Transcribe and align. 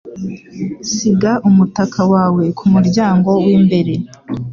Siga 0.93 1.31
umutaka 1.49 2.01
wawe 2.13 2.43
kumuryango 2.57 3.29
wimbere. 3.45 3.93